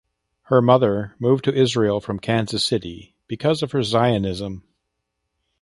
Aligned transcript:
Her 0.45 0.63
mother 0.63 1.15
moved 1.19 1.43
to 1.45 1.53
Israel 1.53 1.99
from 2.01 2.17
Kansas 2.17 2.65
City 2.65 3.13
because 3.27 3.61
of 3.61 3.71
her 3.73 3.83
Zionism. 3.83 4.63